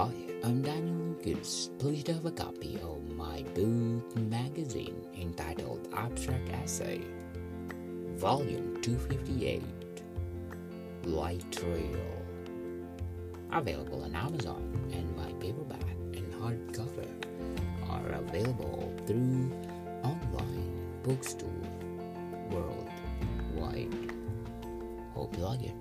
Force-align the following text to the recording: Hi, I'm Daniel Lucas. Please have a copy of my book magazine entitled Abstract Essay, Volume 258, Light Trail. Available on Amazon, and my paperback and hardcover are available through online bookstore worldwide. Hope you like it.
Hi, 0.00 0.08
I'm 0.44 0.62
Daniel 0.62 0.94
Lucas. 0.94 1.68
Please 1.78 2.06
have 2.06 2.24
a 2.24 2.30
copy 2.30 2.78
of 2.82 3.06
my 3.18 3.42
book 3.54 4.16
magazine 4.16 4.96
entitled 5.14 5.88
Abstract 5.94 6.48
Essay, 6.48 7.02
Volume 8.16 8.80
258, 8.80 9.62
Light 11.04 11.44
Trail. 11.52 12.00
Available 13.52 14.04
on 14.04 14.16
Amazon, 14.16 14.62
and 14.90 15.14
my 15.18 15.30
paperback 15.34 15.84
and 16.14 16.32
hardcover 16.32 17.06
are 17.90 18.12
available 18.12 18.90
through 19.06 19.52
online 20.02 21.02
bookstore 21.02 21.50
worldwide. 22.48 24.14
Hope 25.12 25.36
you 25.36 25.44
like 25.44 25.64
it. 25.64 25.74